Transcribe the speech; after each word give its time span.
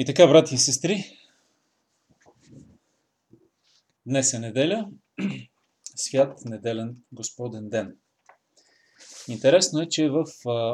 И 0.00 0.04
така, 0.04 0.26
брати 0.26 0.54
и 0.54 0.58
сестри, 0.58 1.18
днес 4.06 4.34
е 4.34 4.38
неделя, 4.38 4.90
свят 5.96 6.38
неделен 6.44 6.96
Господен 7.12 7.68
ден. 7.68 7.96
Интересно 9.28 9.80
е, 9.80 9.88
че 9.88 10.10
в 10.10 10.24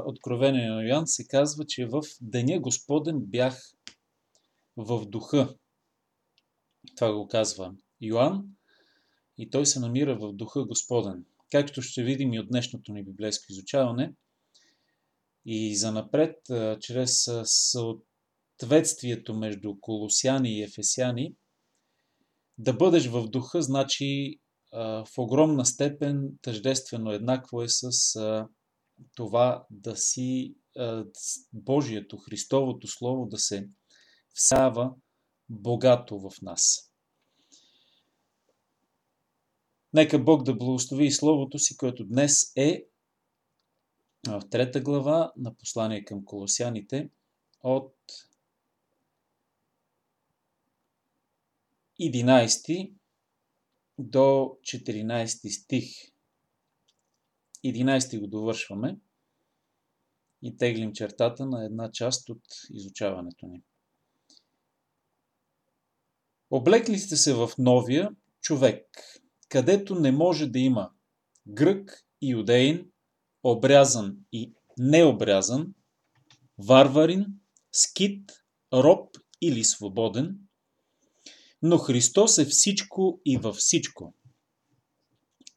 Откровение 0.07 0.69
на 0.69 0.89
Йоан 0.89 1.07
се 1.07 1.27
казва, 1.27 1.65
че 1.67 1.87
в 1.87 2.03
Деня 2.21 2.61
Господен 2.61 3.21
бях 3.21 3.73
в 4.77 5.07
духа. 5.07 5.55
Това 6.97 7.13
го 7.13 7.29
казва 7.29 7.75
Йоан 8.01 8.45
и 9.39 9.51
той 9.51 9.67
се 9.67 9.81
намира 9.81 10.19
в 10.19 10.33
духа 10.33 10.65
Господен. 10.65 11.25
Както 11.51 11.83
ще 11.83 12.03
видим 12.03 12.33
и 12.33 12.41
от 12.41 12.49
днешното 12.49 12.93
ни 12.93 13.05
библейско 13.05 13.47
изучаване, 13.49 14.13
и 15.47 15.77
занапред, 15.77 16.37
чрез 16.81 17.31
съответствието 18.61 19.35
между 19.35 19.81
колосяни 19.81 20.59
и 20.59 20.63
ефесяни, 20.63 21.35
да 22.59 22.73
бъдеш 22.73 23.07
в 23.07 23.29
духа, 23.29 23.63
значи 23.63 24.41
в 24.73 25.09
огромна 25.19 25.67
степен 25.67 26.39
тъждествено 26.43 27.13
еднакво 27.13 27.63
е 27.63 27.69
с 27.69 27.91
това 29.17 29.67
да 29.71 29.97
си 29.97 30.55
Божието, 31.53 32.17
Христовото 32.19 32.89
Слово 32.89 33.27
да 33.27 33.39
се 33.39 33.69
всява 34.35 34.95
богато 35.49 36.21
в 36.21 36.43
нас. 36.43 36.93
Нека 39.93 40.19
Бог 40.19 40.43
да 40.43 40.55
благослови 40.55 41.07
и 41.07 41.13
Словото 41.13 41.59
си, 41.59 41.77
което 41.77 42.05
днес 42.05 42.53
е 42.57 42.85
в 44.29 44.43
трета 44.51 44.81
глава 44.81 45.33
на 45.37 45.55
послание 45.55 46.05
към 46.05 46.25
колосяните 46.25 47.11
от 47.63 47.95
11 52.01 52.95
до 53.99 54.57
14 54.63 55.49
стих. 55.49 55.85
11 57.65 58.21
го 58.21 58.27
довършваме 58.27 58.99
и 60.43 60.57
теглим 60.57 60.93
чертата 60.93 61.47
на 61.47 61.65
една 61.65 61.91
част 61.93 62.29
от 62.29 62.43
изучаването 62.71 63.47
ни. 63.47 63.63
Облекли 66.51 66.99
сте 66.99 67.17
се 67.17 67.35
в 67.35 67.51
новия 67.59 68.11
човек, 68.41 68.87
където 69.49 69.95
не 69.95 70.13
може 70.13 70.47
да 70.47 70.59
има 70.59 70.91
грък 71.49 72.07
и 72.21 72.31
юдеин, 72.31 72.91
обрязан 73.43 74.17
и 74.33 74.55
необрязан, 74.79 75.75
варварин, 76.59 77.27
скит, 77.73 78.33
роб 78.73 79.17
или 79.41 79.65
свободен, 79.65 80.46
но 81.67 81.79
Христос 81.79 82.39
е 82.39 82.45
всичко 82.45 83.21
и 83.25 83.37
във 83.37 83.57
всичко. 83.57 84.15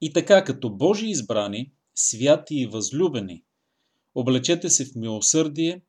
И 0.02 0.14
така, 0.14 0.44
като 0.44 0.70
Божи 0.70 1.08
избрани, 1.08 1.72
святи 1.96 2.56
и 2.56 2.68
възлюбени, 2.68 3.44
облечете 4.16 4.70
се 4.70 4.86
в 4.86 4.96
милосърдие, 4.96 5.82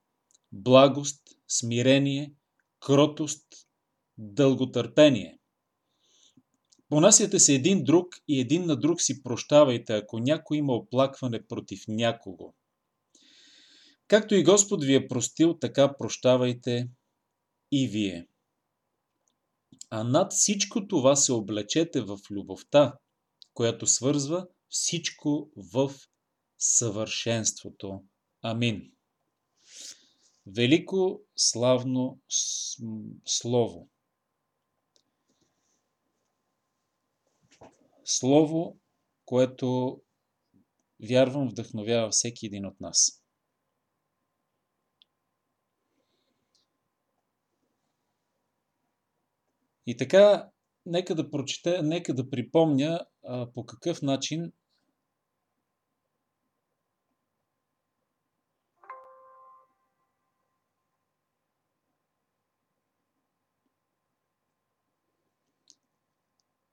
благост, 0.53 1.23
смирение, 1.49 2.33
кротост, 2.81 3.47
дълготърпение. 4.19 5.39
Понасяте 6.89 7.39
се 7.39 7.55
един 7.55 7.85
друг 7.85 8.15
и 8.29 8.41
един 8.41 8.67
на 8.67 8.77
друг 8.77 9.01
си 9.01 9.23
прощавайте, 9.23 9.93
ако 9.93 10.19
някой 10.19 10.57
има 10.57 10.73
оплакване 10.73 11.47
против 11.47 11.85
някого. 11.89 12.55
Както 14.09 14.35
и 14.35 14.43
Господ 14.43 14.85
ви 14.85 14.95
е 14.95 15.09
простил, 15.09 15.55
така 15.55 15.97
прощавайте 15.99 16.89
и 17.73 17.89
вие. 17.89 18.27
А 19.91 20.05
над 20.05 20.33
всичко 20.33 20.87
това 20.87 21.17
се 21.17 21.33
облечете 21.33 22.01
в 22.01 22.19
любовта, 22.31 22.99
която 23.55 23.87
свързва 23.87 24.47
всичко 24.69 25.51
в 25.57 25.91
съвършенството. 26.59 28.05
Амин. 28.43 28.93
Велико 30.47 31.21
славно 31.37 32.21
слово. 33.27 33.89
Слово, 38.05 38.79
което 39.25 40.01
вярвам 41.09 41.49
вдъхновява 41.49 42.11
всеки 42.11 42.47
един 42.47 42.67
от 42.67 42.81
нас. 42.81 43.20
И 49.87 49.97
така, 49.97 50.51
нека 50.87 51.15
да 51.15 51.31
прочета, 51.31 51.83
нека 51.83 52.15
да 52.15 52.31
припомня 52.31 53.07
а, 53.25 53.53
по 53.53 53.67
какъв 53.67 54.03
начин 54.03 54.53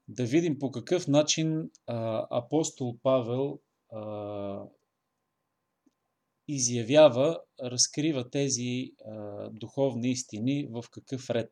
да 0.07 0.25
видим 0.25 0.59
по 0.59 0.71
какъв 0.71 1.07
начин 1.07 1.69
а, 1.87 2.27
апостол 2.31 2.97
Павел 3.03 3.59
а, 3.91 4.63
изявява, 6.47 7.41
разкрива 7.63 8.29
тези 8.29 8.91
а, 9.05 9.49
духовни 9.49 10.11
истини 10.11 10.67
в 10.71 10.83
какъв 10.91 11.29
ред. 11.29 11.51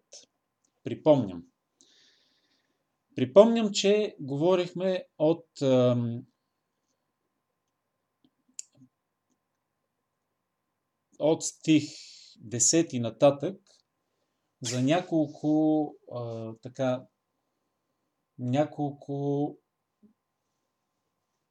Припомням. 0.86 1.44
Припомням, 3.16 3.72
че 3.72 4.16
говорихме 4.20 5.06
от 5.18 5.48
от 11.20 11.44
стих 11.44 11.84
10 11.84 13.00
нататък 13.00 13.62
за 14.62 14.82
няколко 14.82 15.96
а, 16.12 16.54
така 16.62 17.06
няколко 18.40 19.58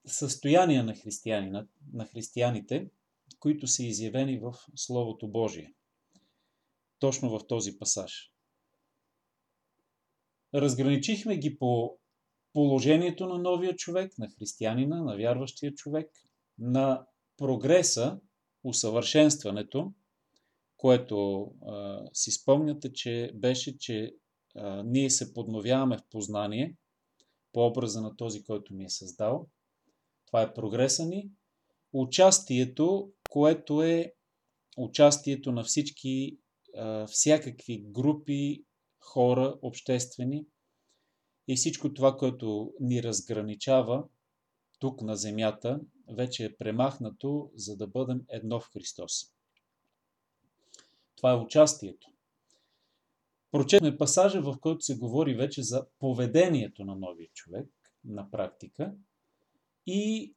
състояния 0.06 0.84
на, 0.84 0.94
християни, 0.94 1.50
на, 1.50 1.66
на 1.92 2.06
християните, 2.06 2.90
които 3.38 3.66
са 3.66 3.82
изявени 3.82 4.38
в 4.38 4.54
Словото 4.76 5.28
Божие. 5.28 5.74
Точно 6.98 7.38
в 7.38 7.46
този 7.46 7.78
пасаж. 7.78 8.33
Разграничихме 10.54 11.36
ги 11.36 11.58
по 11.58 11.98
положението 12.52 13.26
на 13.26 13.38
новия 13.38 13.76
човек, 13.76 14.18
на 14.18 14.28
християнина, 14.38 15.02
на 15.02 15.16
вярващия 15.16 15.74
човек, 15.74 16.10
на 16.58 17.06
прогреса, 17.36 18.20
усъвършенстването, 18.64 19.92
което 20.76 21.44
а, 21.66 22.02
си 22.12 22.30
спомняте, 22.30 22.92
че 22.92 23.30
беше, 23.34 23.78
че 23.78 24.14
а, 24.56 24.82
ние 24.82 25.10
се 25.10 25.34
подновяваме 25.34 25.98
в 25.98 26.10
познание 26.10 26.76
по 27.52 27.66
образа 27.66 28.00
на 28.00 28.16
този, 28.16 28.44
който 28.44 28.74
ни 28.74 28.84
е 28.84 28.90
създал. 28.90 29.48
Това 30.26 30.42
е 30.42 30.54
прогреса 30.54 31.06
ни. 31.06 31.30
Участието, 31.92 33.12
което 33.30 33.82
е 33.82 34.12
участието 34.76 35.52
на 35.52 35.64
всички, 35.64 36.38
а, 36.76 37.06
всякакви 37.06 37.84
групи 37.86 38.64
хора, 39.04 39.58
обществени 39.62 40.46
и 41.48 41.56
всичко 41.56 41.94
това, 41.94 42.16
което 42.16 42.72
ни 42.80 43.02
разграничава 43.02 44.04
тук 44.78 45.02
на 45.02 45.16
земята, 45.16 45.80
вече 46.08 46.44
е 46.44 46.56
премахнато, 46.56 47.50
за 47.54 47.76
да 47.76 47.86
бъдем 47.86 48.20
едно 48.28 48.60
в 48.60 48.70
Христос. 48.72 49.12
Това 51.16 51.32
е 51.32 51.36
участието. 51.36 52.10
Прочетме 53.50 53.98
пасажа, 53.98 54.42
в 54.42 54.56
който 54.60 54.84
се 54.84 54.96
говори 54.96 55.34
вече 55.34 55.62
за 55.62 55.86
поведението 55.98 56.84
на 56.84 56.96
новия 56.96 57.28
човек 57.34 57.68
на 58.04 58.30
практика 58.30 58.94
и 59.86 60.34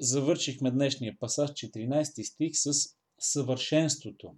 завършихме 0.00 0.70
днешния 0.70 1.16
пасаж, 1.18 1.50
14 1.50 2.22
стих, 2.22 2.50
с 2.54 2.72
съвършенството 3.18 4.36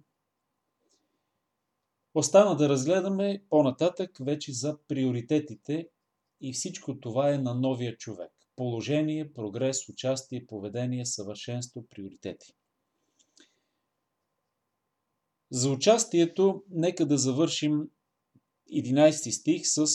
Остана 2.13 2.57
да 2.57 2.69
разгледаме 2.69 3.43
по-нататък 3.49 4.17
вече 4.19 4.53
за 4.53 4.77
приоритетите 4.87 5.89
и 6.41 6.53
всичко 6.53 6.99
това 6.99 7.33
е 7.33 7.37
на 7.37 7.55
новия 7.55 7.97
човек. 7.97 8.31
Положение, 8.55 9.33
прогрес, 9.33 9.89
участие, 9.89 10.45
поведение, 10.45 11.05
съвършенство, 11.05 11.87
приоритети. 11.89 12.53
За 15.51 15.69
участието 15.69 16.63
нека 16.69 17.05
да 17.05 17.17
завършим 17.17 17.89
11 18.73 19.31
стих 19.31 19.61
с 19.65 19.85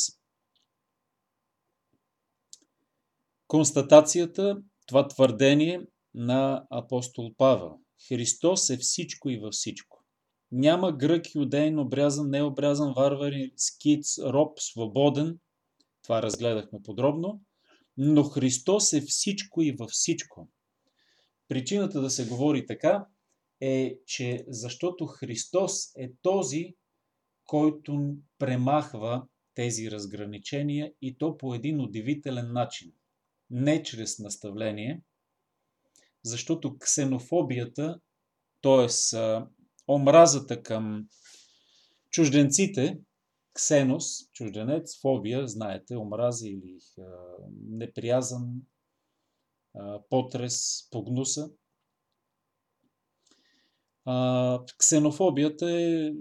констатацията, 3.47 4.63
това 4.87 5.09
твърдение 5.09 5.87
на 6.15 6.67
апостол 6.71 7.35
Павел. 7.37 7.79
Христос 8.09 8.71
е 8.71 8.77
всичко 8.77 9.31
и 9.31 9.39
във 9.39 9.53
всичко. 9.53 9.96
Няма 10.53 10.93
грък, 10.93 11.35
юдейн, 11.35 11.79
обрязан, 11.79 12.31
необрязан, 12.31 12.93
варвари, 12.97 13.53
скиц, 13.57 14.19
роб, 14.19 14.61
свободен. 14.61 15.39
Това 16.03 16.23
разгледахме 16.23 16.83
подробно. 16.83 17.41
Но 17.97 18.25
Христос 18.25 18.93
е 18.93 19.01
всичко 19.01 19.63
и 19.63 19.73
във 19.73 19.91
всичко. 19.91 20.49
Причината 21.49 22.01
да 22.01 22.11
се 22.11 22.27
говори 22.27 22.67
така 22.67 23.07
е, 23.61 23.99
че 24.07 24.45
защото 24.49 25.07
Христос 25.07 25.97
е 25.97 26.13
този, 26.23 26.75
който 27.45 28.15
премахва 28.39 29.27
тези 29.55 29.91
разграничения 29.91 30.93
и 31.03 31.19
то 31.19 31.39
по 31.39 31.55
един 31.55 31.81
удивителен 31.81 32.53
начин. 32.53 32.93
Не 33.51 33.83
чрез 33.83 34.19
наставление, 34.19 35.03
защото 36.23 36.79
ксенофобията, 36.79 38.01
т.е. 38.63 38.89
омразата 39.89 40.63
към 40.63 41.09
чужденците, 42.11 42.99
ксенос, 43.53 44.31
чужденец, 44.33 45.01
фобия, 45.01 45.49
знаете, 45.49 45.97
омраза 45.97 46.49
или 46.49 46.79
неприязан, 47.69 48.63
потрес, 50.11 50.89
погнуса. 50.91 51.51
ксенофобията 54.79 55.71
е 55.71 56.13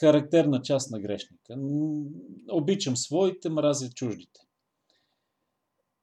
характерна 0.00 0.62
част 0.62 0.90
на 0.90 1.00
грешника. 1.00 1.56
Обичам 2.50 2.96
своите, 2.96 3.48
мразя 3.48 3.90
чуждите. 3.90 4.40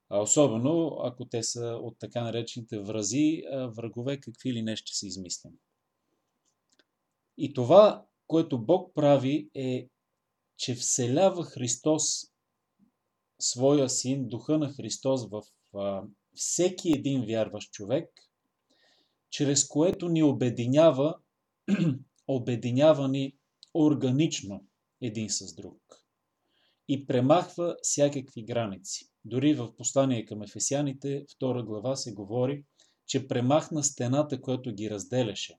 А 0.09 0.19
особено 0.19 0.97
ако 1.03 1.25
те 1.25 1.43
са 1.43 1.79
от 1.81 1.99
така 1.99 2.23
наречените 2.23 2.79
врази, 2.79 3.43
врагове, 3.51 4.19
какви 4.19 4.53
ли 4.53 4.61
не 4.61 4.75
ще 4.75 4.93
си 4.93 5.07
измислим. 5.07 5.51
И 7.37 7.53
това, 7.53 8.05
което 8.27 8.65
Бог 8.65 8.95
прави 8.95 9.49
е, 9.55 9.87
че 10.57 10.75
вселява 10.75 11.43
Христос, 11.43 12.03
своя 13.39 13.89
син, 13.89 14.27
духа 14.27 14.57
на 14.57 14.73
Христос 14.73 15.29
в 15.29 15.41
а, 15.75 16.03
всеки 16.35 16.91
един 16.91 17.25
вярващ 17.25 17.71
човек, 17.71 18.09
чрез 19.29 19.67
което 19.67 20.09
ни 20.09 20.23
обединява, 20.23 21.15
обединява 22.27 23.07
ни 23.07 23.37
органично 23.73 24.65
един 25.01 25.29
с 25.29 25.55
друг 25.55 25.81
и 26.87 27.05
премахва 27.05 27.75
всякакви 27.81 28.43
граници. 28.43 29.09
Дори 29.25 29.53
в 29.53 29.75
послание 29.75 30.25
към 30.25 30.41
Ефесяните, 30.41 31.25
втора 31.35 31.63
глава, 31.63 31.95
се 31.95 32.13
говори, 32.13 32.63
че 33.07 33.27
премахна 33.27 33.83
стената, 33.83 34.41
която 34.41 34.73
ги 34.73 34.89
разделяше. 34.89 35.57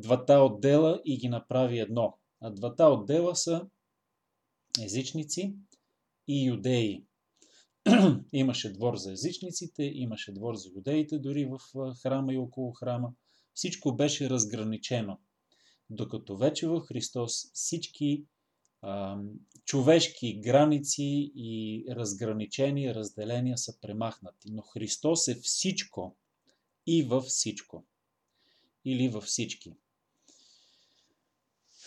Двата 0.00 0.40
отдела 0.40 1.00
и 1.04 1.18
ги 1.18 1.28
направи 1.28 1.78
едно. 1.78 2.18
А 2.40 2.50
двата 2.50 2.84
отдела 2.84 3.36
са 3.36 3.66
езичници 4.84 5.54
и 6.28 6.44
юдеи. 6.44 7.04
имаше 8.32 8.72
двор 8.72 8.96
за 8.96 9.12
езичниците, 9.12 9.82
имаше 9.82 10.32
двор 10.32 10.54
за 10.54 10.68
юдеите, 10.76 11.18
дори 11.18 11.44
в 11.44 11.58
храма 12.02 12.34
и 12.34 12.38
около 12.38 12.72
храма. 12.72 13.12
Всичко 13.54 13.96
беше 13.96 14.30
разграничено. 14.30 15.20
Докато 15.90 16.36
вече 16.36 16.68
в 16.68 16.80
Христос 16.80 17.32
всички 17.52 18.24
а, 18.82 19.18
човешки 19.64 20.40
граници 20.40 21.32
и 21.34 21.84
разграничения, 21.90 22.94
разделения 22.94 23.58
са 23.58 23.80
премахнати. 23.80 24.48
Но 24.50 24.62
Христос 24.62 25.28
е 25.28 25.34
всичко 25.34 26.16
и 26.86 27.02
във 27.02 27.24
всичко. 27.24 27.86
Или 28.84 29.08
във 29.08 29.24
всички. 29.24 29.74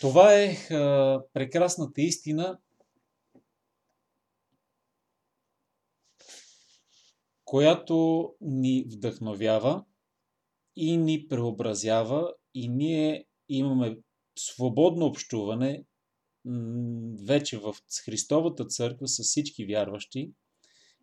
Това 0.04 0.34
е 0.34 0.46
а, 0.70 1.22
прекрасната 1.32 2.00
истина, 2.02 2.58
която 7.44 8.28
ни 8.40 8.84
вдъхновява 8.92 9.84
и 10.76 10.96
ни 10.96 11.28
преобразява 11.28 12.34
и 12.54 12.68
ние 12.68 13.26
имаме 13.48 13.98
свободно 14.38 15.06
общуване 15.06 15.84
вече 17.26 17.58
в 17.58 17.74
Христовата 18.04 18.66
църква 18.66 19.08
с 19.08 19.22
всички 19.22 19.66
вярващи. 19.66 20.32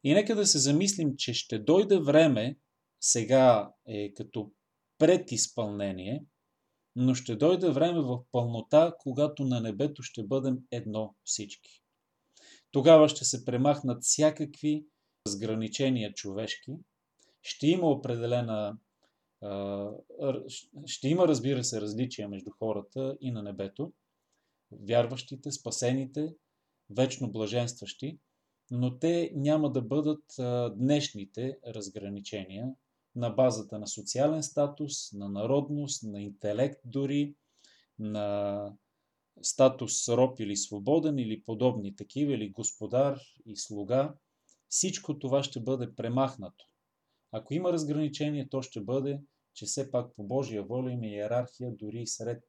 И 0.03 0.13
нека 0.13 0.35
да 0.35 0.47
се 0.47 0.59
замислим, 0.59 1.15
че 1.17 1.33
ще 1.33 1.59
дойде 1.59 1.99
време, 1.99 2.57
сега 2.99 3.73
е 3.87 4.13
като 4.13 4.51
предизпълнение, 4.97 6.25
но 6.95 7.15
ще 7.15 7.35
дойде 7.35 7.69
време 7.69 8.01
в 8.01 8.19
пълнота, 8.31 8.93
когато 8.99 9.45
на 9.45 9.61
небето 9.61 10.03
ще 10.03 10.23
бъдем 10.23 10.57
едно 10.71 11.15
всички. 11.23 11.83
Тогава 12.71 13.09
ще 13.09 13.25
се 13.25 13.45
премахнат 13.45 14.03
всякакви 14.03 14.85
разграничения 15.27 16.13
човешки, 16.13 16.71
ще 17.41 17.67
има 17.67 17.87
определена 17.87 18.77
ще 20.85 21.07
има, 21.07 21.27
разбира 21.27 21.63
се, 21.63 21.81
различия 21.81 22.29
между 22.29 22.51
хората 22.51 23.17
и 23.21 23.31
на 23.31 23.43
небето, 23.43 23.93
вярващите, 24.71 25.51
спасените, 25.51 26.35
вечно 26.89 27.31
блаженстващи, 27.31 28.19
но 28.71 28.99
те 28.99 29.31
няма 29.35 29.71
да 29.71 29.81
бъдат 29.81 30.23
днешните 30.77 31.57
разграничения 31.67 32.69
на 33.15 33.29
базата 33.29 33.79
на 33.79 33.87
социален 33.87 34.43
статус, 34.43 35.13
на 35.13 35.29
народност, 35.29 36.03
на 36.03 36.21
интелект 36.21 36.79
дори, 36.85 37.35
на 37.99 38.73
статус 39.41 40.09
роб 40.09 40.39
или 40.39 40.57
свободен 40.57 41.19
или 41.19 41.43
подобни 41.43 41.95
такива, 41.95 42.33
или 42.33 42.51
господар 42.51 43.19
и 43.45 43.57
слуга. 43.57 44.13
Всичко 44.69 45.19
това 45.19 45.43
ще 45.43 45.59
бъде 45.59 45.95
премахнато. 45.95 46.65
Ако 47.31 47.53
има 47.53 47.73
разграничение, 47.73 48.49
то 48.49 48.61
ще 48.61 48.81
бъде 48.81 49.19
че 49.53 49.65
все 49.65 49.91
пак 49.91 50.15
по 50.15 50.23
Божия 50.23 50.63
воля 50.63 50.91
има 50.91 51.07
иерархия 51.07 51.75
дори 51.75 52.07
сред 52.07 52.43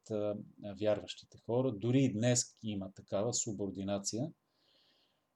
вярващите 0.81 1.37
хора. 1.45 1.71
Дори 1.71 2.03
и 2.03 2.13
днес 2.13 2.57
има 2.63 2.91
такава 2.93 3.33
субординация. 3.33 4.31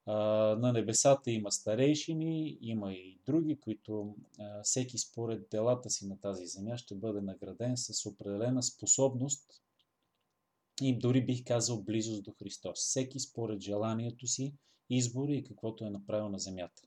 На 0.07 0.71
небесата 0.74 1.31
има 1.31 1.51
старейшини, 1.51 2.57
има 2.62 2.94
и 2.94 3.19
други, 3.25 3.59
които 3.59 4.15
всеки 4.63 4.98
според 4.98 5.50
делата 5.51 5.89
си 5.89 6.07
на 6.07 6.19
тази 6.19 6.48
земя 6.48 6.77
ще 6.77 6.95
бъде 6.95 7.21
награден 7.21 7.77
с 7.77 8.06
определена 8.06 8.63
способност 8.63 9.61
и 10.81 10.99
дори 10.99 11.26
бих 11.26 11.44
казал 11.45 11.83
близост 11.83 12.23
до 12.23 12.31
Христос. 12.31 12.80
Всеки 12.80 13.19
според 13.19 13.61
желанието 13.61 14.28
си, 14.28 14.54
избори 14.90 15.37
и 15.37 15.44
каквото 15.44 15.85
е 15.85 15.90
направил 15.90 16.30
на 16.30 16.40
земята. 16.40 16.81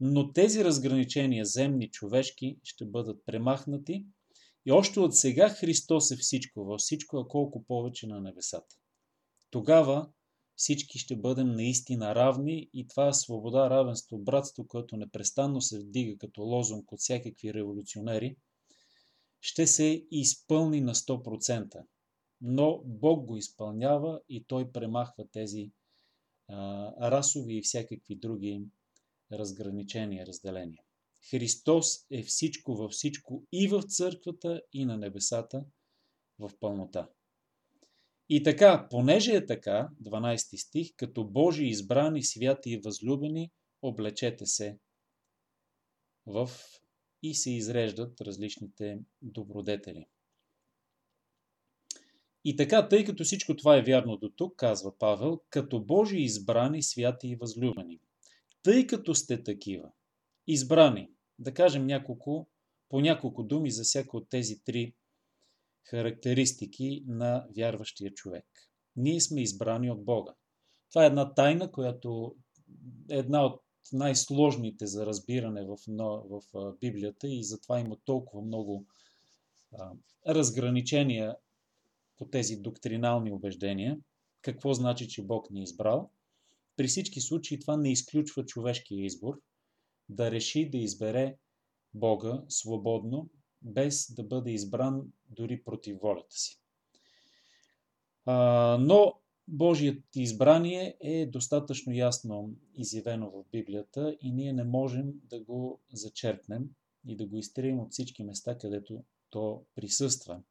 Но 0.00 0.32
тези 0.32 0.64
разграничения, 0.64 1.44
земни, 1.44 1.90
човешки, 1.90 2.58
ще 2.62 2.84
бъдат 2.84 3.24
премахнати 3.26 4.06
и 4.66 4.72
още 4.72 5.00
от 5.00 5.16
сега 5.16 5.48
Христос 5.48 6.10
е 6.10 6.16
всичко, 6.16 6.64
във 6.64 6.80
всичко, 6.80 7.18
а 7.18 7.28
колко 7.28 7.64
повече 7.64 8.06
на 8.06 8.20
небесата. 8.20 8.76
Тогава 9.50 10.08
всички 10.56 10.98
ще 10.98 11.16
бъдем 11.16 11.52
наистина 11.52 12.14
равни 12.14 12.68
и 12.74 12.86
това 12.86 13.08
е 13.08 13.12
свобода, 13.12 13.70
равенство, 13.70 14.18
братство, 14.18 14.66
което 14.66 14.96
непрестанно 14.96 15.60
се 15.60 15.78
вдига 15.78 16.18
като 16.18 16.42
лозунг 16.42 16.92
от 16.92 17.00
всякакви 17.00 17.54
революционери, 17.54 18.36
ще 19.40 19.66
се 19.66 20.06
изпълни 20.10 20.80
на 20.80 20.94
100%. 20.94 21.84
Но 22.40 22.82
Бог 22.84 23.26
го 23.26 23.36
изпълнява 23.36 24.20
и 24.28 24.44
Той 24.44 24.72
премахва 24.72 25.24
тези 25.32 25.70
а, 26.48 27.10
расови 27.10 27.56
и 27.56 27.62
всякакви 27.62 28.16
други 28.16 28.62
разграничение, 29.32 30.26
разделение. 30.26 30.84
Христос 31.30 32.06
е 32.10 32.22
всичко 32.22 32.74
във 32.74 32.90
всичко 32.90 33.44
и 33.52 33.68
в 33.68 33.82
църквата, 33.82 34.62
и 34.72 34.84
на 34.84 34.96
небесата 34.96 35.64
в 36.38 36.50
пълнота. 36.60 37.08
И 38.34 38.42
така, 38.42 38.86
понеже 38.90 39.36
е 39.36 39.46
така, 39.46 39.88
12 40.02 40.56
стих, 40.56 40.88
като 40.96 41.24
Божи 41.24 41.64
избрани, 41.64 42.22
святи 42.22 42.70
и 42.70 42.80
възлюбени, 42.84 43.50
облечете 43.82 44.46
се 44.46 44.78
в 46.26 46.50
и 47.22 47.34
се 47.34 47.50
изреждат 47.50 48.20
различните 48.20 48.98
добродетели. 49.22 50.06
И 52.44 52.56
така, 52.56 52.88
тъй 52.88 53.04
като 53.04 53.24
всичко 53.24 53.56
това 53.56 53.76
е 53.76 53.82
вярно 53.82 54.16
до 54.16 54.30
тук, 54.36 54.56
казва 54.56 54.98
Павел, 54.98 55.40
като 55.50 55.80
Божи 55.80 56.18
избрани, 56.18 56.82
святи 56.82 57.28
и 57.28 57.36
възлюбени– 57.36 58.00
тъй 58.62 58.86
като 58.86 59.14
сте 59.14 59.42
такива, 59.42 59.92
избрани, 60.46 61.10
да 61.38 61.54
кажем 61.54 61.86
няколко, 61.86 62.48
по 62.88 63.00
няколко 63.00 63.42
думи 63.42 63.70
за 63.70 63.82
всяко 63.82 64.16
от 64.16 64.28
тези 64.28 64.64
три 64.64 64.94
характеристики 65.84 67.04
на 67.06 67.46
вярващия 67.56 68.14
човек. 68.14 68.46
Ние 68.96 69.20
сме 69.20 69.42
избрани 69.42 69.90
от 69.90 70.04
Бога. 70.04 70.34
Това 70.90 71.04
е 71.04 71.06
една 71.06 71.34
тайна, 71.34 71.72
която 71.72 72.34
е 73.10 73.18
една 73.18 73.46
от 73.46 73.60
най-сложните 73.92 74.86
за 74.86 75.06
разбиране 75.06 75.64
в, 75.64 75.76
Библията 76.80 77.28
и 77.28 77.44
затова 77.44 77.80
има 77.80 77.96
толкова 78.04 78.42
много 78.42 78.86
разграничения 80.26 81.36
по 82.16 82.28
тези 82.28 82.56
доктринални 82.56 83.32
убеждения, 83.32 83.98
какво 84.42 84.72
значи, 84.72 85.08
че 85.08 85.22
Бог 85.22 85.50
ни 85.50 85.60
е 85.60 85.62
избрал. 85.62 86.10
При 86.76 86.86
всички 86.86 87.20
случаи 87.20 87.60
това 87.60 87.76
не 87.76 87.92
изключва 87.92 88.44
човешкия 88.44 89.04
избор 89.04 89.40
да 90.08 90.30
реши 90.30 90.70
да 90.70 90.78
избере 90.78 91.36
Бога 91.94 92.42
свободно, 92.48 93.30
без 93.64 94.14
да 94.14 94.24
бъде 94.24 94.50
избран 94.50 95.12
дори 95.30 95.62
против 95.62 95.98
волята 96.02 96.36
си. 96.36 96.60
А, 98.26 98.78
но 98.80 99.14
Божият 99.48 100.04
избрание 100.16 100.96
е 101.00 101.26
достатъчно 101.26 101.92
ясно 101.92 102.54
изявено 102.74 103.30
в 103.30 103.44
Библията 103.52 104.16
и 104.20 104.32
ние 104.32 104.52
не 104.52 104.64
можем 104.64 105.12
да 105.24 105.40
го 105.40 105.80
зачеркнем 105.92 106.70
и 107.06 107.16
да 107.16 107.26
го 107.26 107.36
изтрием 107.36 107.80
от 107.80 107.92
всички 107.92 108.24
места, 108.24 108.58
където 108.58 109.04
то 109.30 109.64
присъства. 109.74 110.42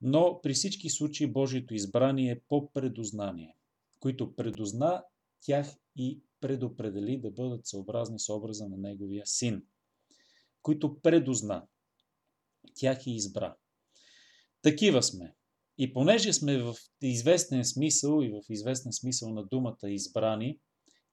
Но 0.00 0.40
при 0.42 0.54
всички 0.54 0.90
случаи 0.90 1.26
Божието 1.26 1.74
избрание 1.74 2.30
е 2.30 2.40
по 2.40 2.72
предознание, 2.72 3.56
които 4.00 4.36
предозна 4.36 5.04
тях 5.40 5.76
и 5.96 6.20
предопредели 6.40 7.20
да 7.20 7.30
бъдат 7.30 7.66
съобразни 7.66 8.18
с 8.18 8.28
образа 8.32 8.68
на 8.68 8.76
Неговия 8.76 9.26
Син, 9.26 9.62
които 10.62 11.00
предозна 11.00 11.66
тях 12.74 13.06
и 13.06 13.10
избра. 13.10 13.56
Такива 14.62 15.02
сме. 15.02 15.34
И 15.78 15.92
понеже 15.92 16.32
сме 16.32 16.62
в 16.62 16.74
известен 17.02 17.64
смисъл 17.64 18.22
и 18.22 18.30
в 18.30 18.40
известен 18.50 18.92
смисъл 18.92 19.30
на 19.30 19.44
думата 19.44 19.90
избрани, 19.90 20.58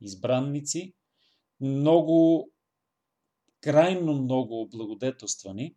избранници, 0.02 0.94
много, 1.60 2.50
крайно 3.62 4.14
много 4.14 4.62
облагодетелствани, 4.62 5.76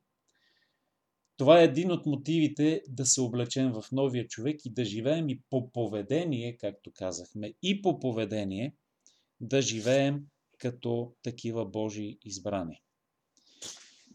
това 1.37 1.61
е 1.61 1.65
един 1.65 1.93
от 1.93 2.07
мотивите 2.07 2.83
да 2.89 3.07
се 3.07 3.21
облечем 3.21 3.73
в 3.73 3.85
новия 3.93 4.29
човек 4.29 4.61
и 4.65 4.71
да 4.71 4.85
живеем 4.85 5.29
и 5.29 5.43
по 5.51 5.73
поведение, 5.73 6.57
както 6.57 6.93
казахме, 6.93 7.55
и 7.63 7.83
по 7.83 8.01
поведение 8.01 8.75
да 9.41 9.63
живеем 9.63 10.27
като 10.59 11.15
такива 11.23 11.67
Божии 11.67 12.19
избрани. 12.25 12.83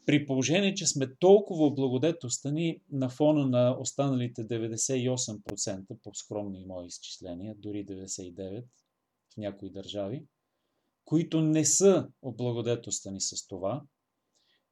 При 0.05 0.25
положение, 0.25 0.73
че 0.73 0.87
сме 0.87 1.15
толкова 1.15 1.65
облагодетелствани 1.65 2.81
на 2.91 3.09
фона 3.09 3.47
на 3.47 3.77
останалите 3.79 4.47
98% 4.47 5.85
по 6.03 6.13
скромни 6.13 6.65
мои 6.65 6.87
изчисления, 6.87 7.55
дори 7.57 7.85
99% 7.85 8.63
в 9.33 9.37
някои 9.37 9.69
държави, 9.69 10.25
които 11.05 11.41
не 11.41 11.65
са 11.65 12.09
облагодетелствани 12.21 13.21
с 13.21 13.47
това, 13.47 13.83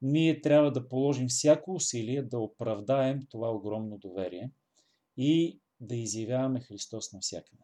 ние 0.02 0.42
трябва 0.42 0.72
да 0.72 0.88
положим 0.88 1.28
всяко 1.28 1.74
усилие 1.74 2.24
да 2.24 2.40
оправдаем 2.40 3.20
това 3.30 3.50
огромно 3.50 3.98
доверие 3.98 4.52
и 5.18 5.60
да 5.80 5.96
изявяваме 5.96 6.62
Христос 6.62 7.14
навсякъде. 7.14 7.64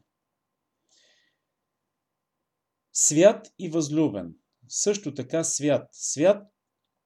Свят 2.94 3.54
и 3.60 3.70
възлюбен. 3.70 4.36
Също 4.68 5.14
така 5.14 5.44
свят. 5.44 5.90
Свят 5.92 6.48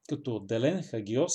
като 0.10 0.36
отделен 0.36 0.84
хагиос, 0.84 1.34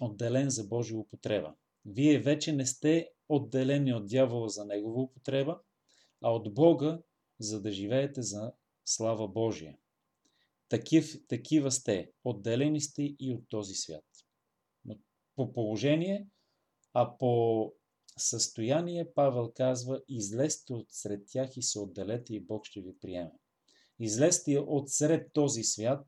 отделен 0.00 0.50
за 0.50 0.64
Божия 0.64 0.98
употреба. 0.98 1.54
Вие 1.84 2.18
вече 2.18 2.52
не 2.52 2.66
сте 2.66 3.10
отделени 3.28 3.94
от 3.94 4.06
дявола 4.06 4.48
за 4.48 4.64
негова 4.64 5.02
употреба, 5.02 5.60
а 6.22 6.30
от 6.30 6.54
Бога, 6.54 7.02
за 7.40 7.62
да 7.62 7.72
живеете 7.72 8.22
за 8.22 8.52
слава 8.84 9.28
Божия. 9.28 9.78
Такив, 10.68 11.26
такива 11.28 11.70
сте, 11.70 12.10
отделени 12.24 12.80
сте 12.80 13.02
и 13.18 13.32
от 13.32 13.48
този 13.48 13.74
свят. 13.74 14.04
По 15.36 15.52
положение, 15.52 16.28
а 16.94 17.16
по 17.18 17.72
състояние 18.18 19.12
Павел 19.14 19.52
казва, 19.54 20.02
излезте 20.08 20.74
от 20.74 20.86
сред 20.90 21.22
тях 21.26 21.56
и 21.56 21.62
се 21.62 21.78
отделете 21.78 22.34
и 22.34 22.40
Бог 22.40 22.66
ще 22.66 22.80
ви 22.80 22.98
приеме. 23.00 23.32
Излезте 23.98 24.58
от 24.58 24.90
сред 24.90 25.32
този 25.32 25.62
свят 25.62 26.06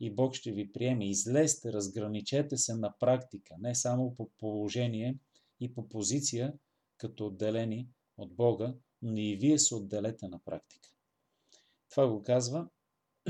и 0.00 0.10
Бог 0.14 0.34
ще 0.34 0.52
ви 0.52 0.72
приеме. 0.72 1.08
Излезте, 1.08 1.72
разграничете 1.72 2.56
се 2.56 2.74
на 2.74 2.94
практика, 2.98 3.54
не 3.58 3.74
само 3.74 4.14
по 4.14 4.30
положение 4.38 5.18
и 5.60 5.74
по 5.74 5.88
позиция, 5.88 6.54
като 6.96 7.26
отделени 7.26 7.88
от 8.16 8.36
Бога, 8.36 8.74
но 9.02 9.20
и 9.20 9.36
вие 9.36 9.58
се 9.58 9.74
отделете 9.74 10.28
на 10.28 10.38
практика. 10.44 10.88
Това 11.90 12.08
го 12.08 12.22
казва 12.22 12.68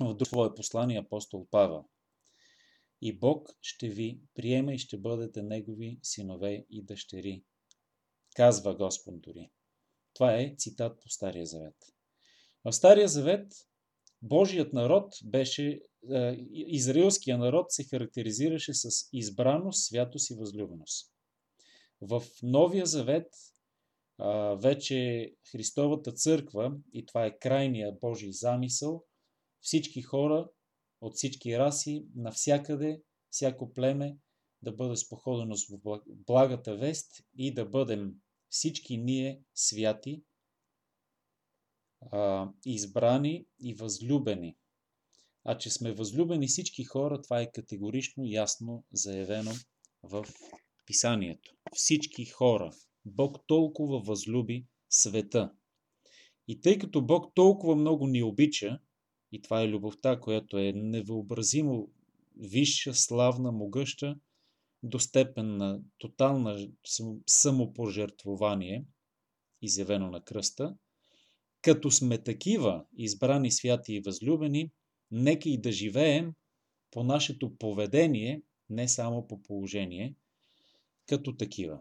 в 0.00 0.24
свое 0.24 0.54
послание 0.54 0.98
апостол 0.98 1.46
Павел. 1.50 1.84
И 3.00 3.18
Бог 3.18 3.56
ще 3.62 3.88
ви 3.88 4.20
приеме 4.34 4.74
и 4.74 4.78
ще 4.78 4.98
бъдете 4.98 5.42
Негови 5.42 6.00
синове 6.02 6.66
и 6.70 6.82
дъщери. 6.82 7.44
Казва 8.36 8.76
Господ 8.76 9.20
дори. 9.20 9.50
Това 10.14 10.36
е 10.36 10.54
цитат 10.58 11.00
по 11.00 11.08
Стария 11.08 11.46
Завет. 11.46 11.76
В 12.64 12.72
Стария 12.72 13.08
Завет 13.08 13.52
Божият 14.22 14.72
народ 14.72 15.14
беше, 15.24 15.80
израилския 16.52 17.38
народ 17.38 17.66
се 17.68 17.84
характеризираше 17.84 18.74
с 18.74 18.88
избраност, 19.12 19.86
святост 19.86 20.30
и 20.30 20.34
възлюбеност. 20.34 21.12
В 22.00 22.22
Новия 22.42 22.86
Завет 22.86 23.26
вече 24.56 25.30
Христовата 25.52 26.12
църква, 26.12 26.76
и 26.92 27.06
това 27.06 27.26
е 27.26 27.38
крайния 27.38 27.92
Божий 28.00 28.32
замисъл, 28.32 29.04
всички 29.60 30.02
хора 30.02 30.48
от 31.00 31.14
всички 31.14 31.58
раси, 31.58 32.06
навсякъде, 32.14 33.02
всяко 33.30 33.72
племе 33.72 34.16
да 34.62 34.72
бъде 34.72 34.96
споходено 34.96 35.56
с 35.56 35.66
благата 36.06 36.76
вест 36.76 37.12
и 37.36 37.54
да 37.54 37.66
бъдем 37.66 38.12
всички 38.48 38.96
ние 38.96 39.42
святи, 39.54 40.22
избрани 42.66 43.46
и 43.60 43.74
възлюбени. 43.74 44.56
А 45.44 45.58
че 45.58 45.70
сме 45.70 45.92
възлюбени 45.92 46.46
всички 46.46 46.84
хора, 46.84 47.22
това 47.22 47.40
е 47.40 47.50
категорично 47.52 48.24
ясно 48.24 48.84
заявено 48.92 49.52
в 50.02 50.26
Писанието. 50.86 51.50
Всички 51.74 52.24
хора. 52.24 52.70
Бог 53.04 53.46
толкова 53.46 54.00
възлюби 54.00 54.66
света. 54.90 55.52
И 56.48 56.60
тъй 56.60 56.78
като 56.78 57.06
Бог 57.06 57.34
толкова 57.34 57.76
много 57.76 58.06
ни 58.06 58.22
обича, 58.22 58.78
и 59.32 59.42
това 59.42 59.62
е 59.62 59.68
любовта, 59.68 60.20
която 60.20 60.58
е 60.58 60.72
невъобразимо 60.72 61.90
висша, 62.36 62.94
славна, 62.94 63.52
могъща, 63.52 64.16
до 64.82 64.98
степен 64.98 65.56
на 65.56 65.80
тотална 65.98 66.68
самопожертвование, 67.26 68.86
изявено 69.62 70.10
на 70.10 70.24
кръста, 70.24 70.76
като 71.66 71.90
сме 71.90 72.18
такива, 72.18 72.84
избрани 72.96 73.50
святи 73.50 73.94
и 73.94 74.00
възлюбени, 74.00 74.70
нека 75.10 75.48
и 75.48 75.60
да 75.60 75.72
живеем 75.72 76.34
по 76.90 77.04
нашето 77.04 77.56
поведение, 77.56 78.42
не 78.70 78.88
само 78.88 79.26
по 79.26 79.42
положение, 79.42 80.14
като 81.06 81.36
такива. 81.36 81.80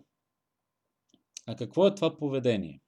А 1.46 1.56
какво 1.56 1.88
е 1.88 1.96
това 1.96 2.18
поведение? 2.18 2.82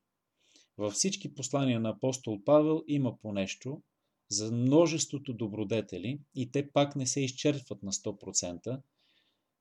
Във 0.78 0.94
всички 0.94 1.36
послания 1.36 1.80
на 1.80 1.90
апостол 1.90 2.44
Павел 2.46 2.84
има 2.88 3.20
по 3.20 3.32
нещо 3.32 3.82
за 4.30 4.52
множеството 4.52 5.34
добродетели 5.34 6.20
и 6.36 6.52
те 6.52 6.72
пак 6.72 6.96
не 6.96 7.08
се 7.08 7.22
изчерпват 7.22 7.84
на 7.84 7.92
100%. 7.92 8.82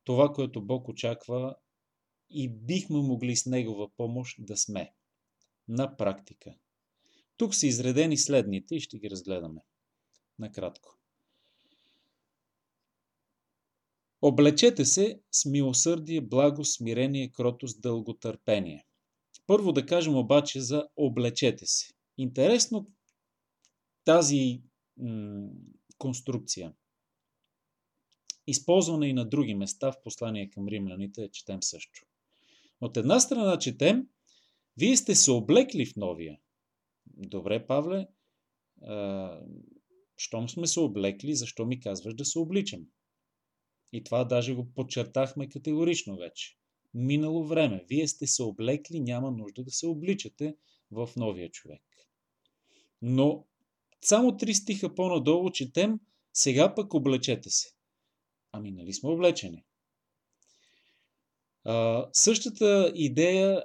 Това, 0.04 0.32
което 0.32 0.62
Бог 0.62 0.88
очаква 0.88 1.56
и 2.30 2.48
бихме 2.48 2.96
могли 2.96 3.36
с 3.36 3.46
Негова 3.46 3.88
помощ 3.96 4.36
да 4.38 4.56
сме. 4.56 4.94
На 5.68 5.96
практика. 5.96 6.54
Тук 7.36 7.54
са 7.54 7.66
изредени 7.66 8.18
следните 8.18 8.74
и 8.74 8.80
ще 8.80 8.98
ги 8.98 9.10
разгледаме. 9.10 9.60
Накратко. 10.38 10.98
Облечете 14.22 14.84
се 14.84 15.20
с 15.30 15.44
милосърдие, 15.44 16.20
благо, 16.20 16.64
смирение, 16.64 17.32
кротост, 17.32 17.80
дълготърпение. 17.80 18.86
Първо 19.46 19.72
да 19.72 19.86
кажем 19.86 20.16
обаче 20.16 20.60
за 20.60 20.88
облечете 20.96 21.66
се. 21.66 21.92
Интересно 22.18 22.90
тази 24.04 24.62
м- 24.96 25.48
конструкция. 25.98 26.72
Използвана 28.46 29.08
и 29.08 29.12
на 29.12 29.28
други 29.28 29.54
места 29.54 29.92
в 29.92 30.02
послание 30.04 30.50
към 30.50 30.68
римляните, 30.68 31.30
четем 31.32 31.62
също. 31.62 32.06
От 32.80 32.96
една 32.96 33.20
страна 33.20 33.58
четем, 33.58 34.08
вие 34.76 34.96
сте 34.96 35.14
се 35.14 35.30
облекли 35.30 35.86
в 35.86 35.96
новия, 35.96 36.38
Добре, 37.16 37.66
Павле, 37.66 38.08
а, 38.82 39.40
щом 40.16 40.48
сме 40.48 40.66
се 40.66 40.80
облекли, 40.80 41.34
защо 41.34 41.66
ми 41.66 41.80
казваш 41.80 42.14
да 42.14 42.24
се 42.24 42.38
обличам? 42.38 42.86
И 43.92 44.04
това 44.04 44.24
даже 44.24 44.54
го 44.54 44.72
подчертахме 44.74 45.48
категорично 45.48 46.16
вече. 46.16 46.56
Минало 46.94 47.44
време. 47.44 47.84
Вие 47.88 48.08
сте 48.08 48.26
се 48.26 48.42
облекли, 48.42 49.00
няма 49.00 49.30
нужда 49.30 49.64
да 49.64 49.70
се 49.70 49.86
обличате 49.86 50.56
в 50.90 51.10
новия 51.16 51.50
човек. 51.50 51.82
Но 53.02 53.46
само 54.02 54.36
три 54.36 54.54
стиха 54.54 54.94
по-надолу 54.94 55.50
четем, 55.50 56.00
сега 56.32 56.74
пък 56.74 56.94
облечете 56.94 57.50
се. 57.50 57.72
Ами 58.52 58.70
нали 58.70 58.92
сме 58.92 59.10
облечени? 59.10 59.64
А, 61.64 62.06
същата 62.12 62.92
идея 62.94 63.64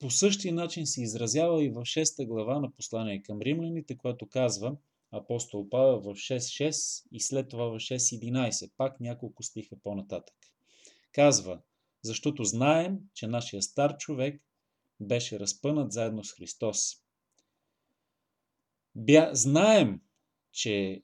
по 0.00 0.10
същия 0.10 0.54
начин 0.54 0.86
се 0.86 1.02
изразява 1.02 1.64
и 1.64 1.68
в 1.68 1.74
6 1.74 2.26
глава 2.26 2.60
на 2.60 2.72
послание 2.72 3.22
към 3.22 3.40
римляните, 3.40 3.96
което 3.96 4.28
казва 4.28 4.76
апостол 5.12 5.68
Павел 5.68 6.00
в 6.00 6.14
6.6 6.14 7.06
и 7.12 7.20
след 7.20 7.48
това 7.48 7.64
в 7.64 7.74
6.11, 7.74 8.70
пак 8.76 9.00
няколко 9.00 9.42
стиха 9.42 9.76
по-нататък. 9.82 10.36
Казва, 11.12 11.60
защото 12.02 12.44
знаем, 12.44 12.98
че 13.14 13.26
нашия 13.26 13.62
стар 13.62 13.96
човек 13.96 14.42
беше 15.00 15.40
разпънат 15.40 15.92
заедно 15.92 16.24
с 16.24 16.32
Христос. 16.32 16.96
Бя, 18.94 19.30
знаем, 19.34 20.00
че 20.52 21.02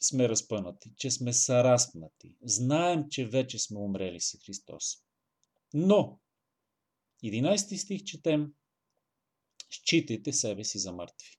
сме 0.00 0.28
разпънати, 0.28 0.92
че 0.96 1.10
сме 1.10 1.32
сараспнати. 1.32 2.36
Знаем, 2.42 3.04
че 3.10 3.26
вече 3.26 3.58
сме 3.58 3.78
умрели 3.78 4.20
с 4.20 4.38
Христос. 4.46 4.98
Но, 5.74 6.18
11 7.24 7.76
стих 7.76 8.04
четем, 8.04 8.52
считайте 9.70 10.32
себе 10.32 10.64
си 10.64 10.78
за 10.78 10.92
мъртви. 10.92 11.38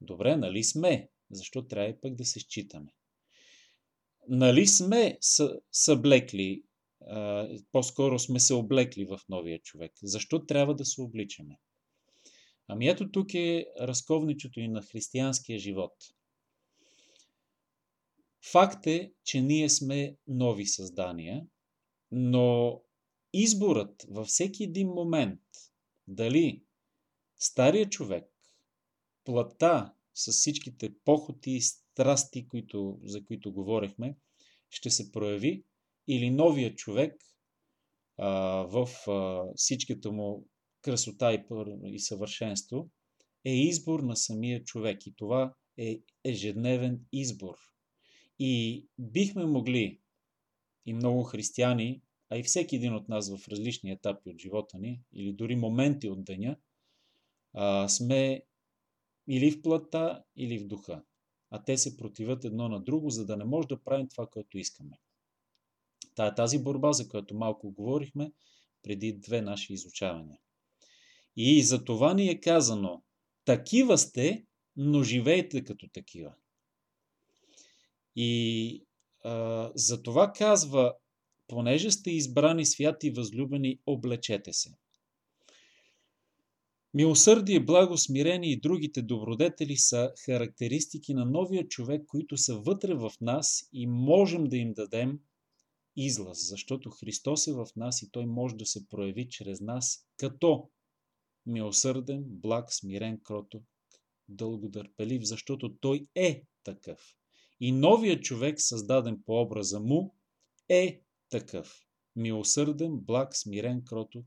Добре, 0.00 0.36
нали 0.36 0.64
сме? 0.64 1.08
Защо 1.30 1.66
трябва 1.66 2.00
пък 2.00 2.14
да 2.14 2.24
се 2.24 2.40
считаме? 2.40 2.94
Нали 4.28 4.66
сме 4.66 5.18
съблекли, 5.72 6.62
по-скоро 7.72 8.18
сме 8.18 8.40
се 8.40 8.54
облекли 8.54 9.04
в 9.04 9.20
новия 9.28 9.58
човек? 9.58 9.92
Защо 10.02 10.46
трябва 10.46 10.74
да 10.74 10.84
се 10.84 11.00
обличаме? 11.00 11.58
Ами 12.68 12.88
ето 12.88 13.10
тук 13.10 13.34
е 13.34 13.66
разковничето 13.80 14.60
и 14.60 14.68
на 14.68 14.82
християнския 14.82 15.58
живот. 15.58 15.92
Факт 18.52 18.86
е, 18.86 19.12
че 19.24 19.40
ние 19.40 19.68
сме 19.68 20.16
нови 20.26 20.66
създания, 20.66 21.46
но 22.10 22.80
изборът 23.32 24.06
във 24.08 24.26
всеки 24.26 24.64
един 24.64 24.88
момент, 24.88 25.40
дали 26.08 26.62
стария 27.36 27.88
човек, 27.88 28.28
плътта 29.24 29.94
с 30.14 30.32
всичките 30.32 30.94
похоти 31.04 31.50
и 31.50 31.60
страсти, 31.60 32.48
които, 32.48 33.00
за 33.04 33.24
които 33.24 33.52
говорихме, 33.52 34.16
ще 34.70 34.90
се 34.90 35.12
прояви, 35.12 35.64
или 36.08 36.30
новия 36.30 36.74
човек 36.74 37.22
а, 38.18 38.28
в 38.62 38.88
а, 39.08 39.44
всичката 39.56 40.12
му 40.12 40.48
красота 40.82 41.34
и, 41.34 41.44
и 41.84 42.00
съвършенство, 42.00 42.90
е 43.44 43.54
избор 43.54 44.00
на 44.00 44.16
самия 44.16 44.64
човек. 44.64 45.06
И 45.06 45.14
това 45.16 45.54
е 45.78 46.00
ежедневен 46.24 47.00
избор. 47.12 47.54
И 48.38 48.84
бихме 48.98 49.46
могли, 49.46 50.00
и 50.86 50.94
много 50.94 51.22
християни, 51.22 52.02
а 52.32 52.38
и 52.38 52.42
всеки 52.42 52.76
един 52.76 52.94
от 52.94 53.08
нас 53.08 53.36
в 53.36 53.48
различни 53.48 53.90
етапи 53.90 54.30
от 54.30 54.38
живота 54.38 54.78
ни, 54.78 55.00
или 55.12 55.32
дори 55.32 55.56
моменти 55.56 56.08
от 56.08 56.24
деня, 56.24 56.56
а, 57.54 57.88
сме 57.88 58.42
или 59.28 59.50
в 59.50 59.62
плътта, 59.62 60.24
или 60.36 60.58
в 60.58 60.66
духа. 60.66 61.02
А 61.50 61.64
те 61.64 61.78
се 61.78 61.96
противят 61.96 62.44
едно 62.44 62.68
на 62.68 62.80
друго, 62.80 63.10
за 63.10 63.26
да 63.26 63.36
не 63.36 63.44
може 63.44 63.68
да 63.68 63.82
правим 63.82 64.08
това, 64.08 64.26
което 64.26 64.58
искаме. 64.58 64.98
Та 66.14 66.26
е 66.26 66.34
тази 66.34 66.62
борба, 66.62 66.92
за 66.92 67.08
която 67.08 67.34
малко 67.34 67.70
говорихме 67.70 68.32
преди 68.82 69.12
две 69.12 69.42
наши 69.42 69.72
изучавания. 69.72 70.38
И 71.36 71.62
за 71.62 71.84
това 71.84 72.14
ни 72.14 72.28
е 72.28 72.40
казано, 72.40 73.02
такива 73.44 73.98
сте, 73.98 74.46
но 74.76 75.02
живейте 75.02 75.64
като 75.64 75.88
такива. 75.88 76.34
И 78.16 78.84
а, 79.24 79.70
за 79.74 80.02
това 80.02 80.32
казва, 80.32 80.94
понеже 81.48 81.90
сте 81.90 82.10
избрани 82.10 82.66
святи 82.66 83.10
възлюбени, 83.10 83.78
облечете 83.86 84.52
се. 84.52 84.74
Милосърдие, 86.94 87.60
благо, 87.60 87.98
смирение 87.98 88.50
и 88.50 88.60
другите 88.60 89.02
добродетели 89.02 89.76
са 89.76 90.12
характеристики 90.24 91.14
на 91.14 91.24
новия 91.24 91.68
човек, 91.68 92.06
които 92.06 92.36
са 92.36 92.56
вътре 92.56 92.94
в 92.94 93.12
нас 93.20 93.68
и 93.72 93.86
можем 93.86 94.44
да 94.44 94.56
им 94.56 94.72
дадем 94.72 95.18
излаз, 95.96 96.48
защото 96.48 96.90
Христос 96.90 97.46
е 97.46 97.52
в 97.52 97.66
нас 97.76 98.02
и 98.02 98.10
Той 98.10 98.26
може 98.26 98.56
да 98.56 98.66
се 98.66 98.88
прояви 98.88 99.28
чрез 99.28 99.60
нас 99.60 100.06
като 100.16 100.70
милосърден, 101.46 102.24
благ, 102.26 102.72
смирен, 102.72 103.20
кроток, 103.22 103.62
дългодърпелив, 104.28 105.22
защото 105.22 105.76
Той 105.76 106.06
е 106.14 106.44
такъв. 106.64 107.16
И 107.60 107.72
новият 107.72 108.22
човек, 108.22 108.60
създаден 108.60 109.22
по 109.26 109.40
образа 109.40 109.80
му, 109.80 110.14
е 110.68 111.00
такъв. 111.32 111.86
Милосърден, 112.16 112.98
благ, 113.00 113.36
смирен, 113.36 113.84
кроток, 113.84 114.26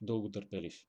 дълготърпелив. 0.00 0.84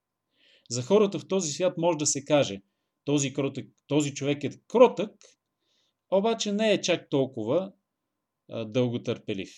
За 0.69 0.81
хората 0.81 1.19
в 1.19 1.27
този 1.27 1.51
свят 1.51 1.77
може 1.77 1.97
да 1.97 2.05
се 2.05 2.25
каже, 2.25 2.61
този, 3.03 3.33
кротък, 3.33 3.67
този 3.87 4.13
човек 4.13 4.43
е 4.43 4.59
кротък, 4.67 5.11
обаче 6.11 6.51
не 6.51 6.73
е 6.73 6.81
чак 6.81 7.09
толкова 7.09 7.73
а, 8.49 8.65
дълготърпелив. 8.65 9.55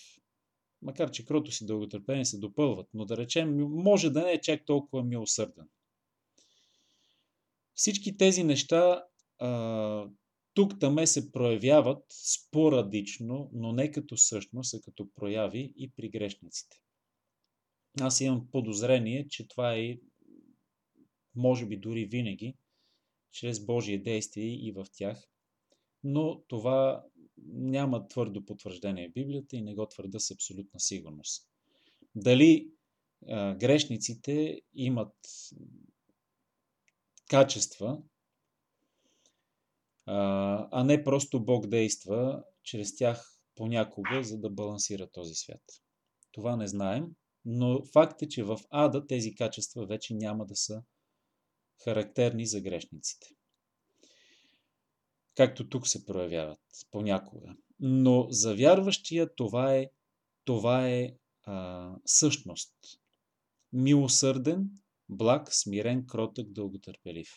Макар, 0.82 1.10
че 1.10 1.24
кротост 1.24 1.60
и 1.60 1.66
дълготърпение 1.66 2.24
се 2.24 2.38
допълват, 2.38 2.88
но 2.94 3.04
да 3.04 3.16
речем, 3.16 3.56
може 3.58 4.10
да 4.10 4.22
не 4.22 4.32
е 4.32 4.40
чак 4.40 4.66
толкова 4.66 5.04
милосърден. 5.04 5.68
Всички 7.74 8.16
тези 8.16 8.44
неща 8.44 9.04
а, 9.38 9.48
тук 10.58 10.80
таме 10.80 11.06
се 11.06 11.32
проявяват 11.32 12.04
спорадично, 12.08 13.50
но 13.52 13.72
не 13.72 13.90
като 13.90 14.16
същност, 14.16 14.74
а 14.74 14.80
като 14.80 15.08
прояви 15.14 15.72
и 15.76 15.90
при 15.90 16.08
грешниците. 16.08 16.80
Аз 18.00 18.20
имам 18.20 18.48
подозрение, 18.50 19.28
че 19.28 19.48
това 19.48 19.74
е 19.74 19.98
може 21.34 21.66
би 21.66 21.76
дори 21.76 22.04
винаги, 22.04 22.54
чрез 23.32 23.66
Божие 23.66 23.98
действие 23.98 24.68
и 24.68 24.72
в 24.72 24.86
тях. 24.92 25.28
Но 26.04 26.42
това 26.48 27.04
няма 27.46 28.08
твърдо 28.08 28.44
потвърждение 28.44 29.08
в 29.08 29.12
Библията 29.12 29.56
и 29.56 29.62
не 29.62 29.74
го 29.74 29.86
твърда 29.88 30.18
с 30.18 30.30
абсолютна 30.30 30.80
сигурност. 30.80 31.48
Дали 32.14 32.70
а, 33.28 33.54
грешниците 33.54 34.60
имат 34.74 35.14
качества, 37.28 38.02
а, 40.10 40.84
не 40.84 41.04
просто 41.04 41.44
Бог 41.44 41.66
действа 41.66 42.44
чрез 42.62 42.96
тях 42.96 43.32
понякога, 43.54 44.24
за 44.24 44.38
да 44.38 44.50
балансира 44.50 45.10
този 45.10 45.34
свят. 45.34 45.62
Това 46.32 46.56
не 46.56 46.68
знаем, 46.68 47.06
но 47.44 47.84
факт 47.84 48.22
е, 48.22 48.28
че 48.28 48.42
в 48.42 48.60
ада 48.70 49.06
тези 49.06 49.34
качества 49.34 49.86
вече 49.86 50.14
няма 50.14 50.46
да 50.46 50.56
са 50.56 50.82
характерни 51.84 52.46
за 52.46 52.60
грешниците. 52.60 53.26
Както 55.36 55.68
тук 55.68 55.86
се 55.86 56.06
проявяват 56.06 56.60
понякога. 56.90 57.56
Но 57.80 58.26
за 58.30 58.54
вярващия 58.54 59.34
това 59.34 59.74
е, 59.74 59.90
това 60.44 60.88
е 60.88 61.16
а, 61.42 61.94
същност. 62.06 62.74
Милосърден, 63.72 64.70
благ, 65.08 65.54
смирен, 65.54 66.06
кротък, 66.06 66.52
дълготърпелив. 66.52 67.28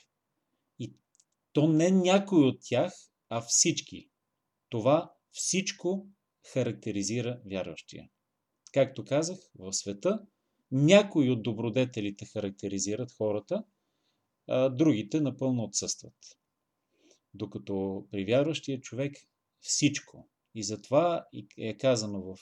То 1.53 1.67
не 1.67 1.91
някой 1.91 2.43
от 2.43 2.59
тях, 2.63 2.93
а 3.29 3.41
всички. 3.41 4.09
Това 4.69 5.13
всичко 5.31 6.07
характеризира 6.53 7.41
вярващия. 7.45 8.09
Както 8.73 9.05
казах, 9.05 9.39
в 9.55 9.73
света 9.73 10.19
някои 10.71 11.29
от 11.29 11.43
добродетелите 11.43 12.25
характеризират 12.25 13.11
хората– 13.11 13.63
а 14.47 14.69
другите 14.69 15.21
напълно 15.21 15.63
отсъстват. 15.63 16.37
Докато 17.33 18.07
при 18.11 18.25
вярващия 18.25 18.81
човек 18.81 19.15
всичко. 19.59 20.29
И 20.55 20.63
затова 20.63 21.25
е 21.57 21.77
казано 21.77 22.21
в 22.21 22.37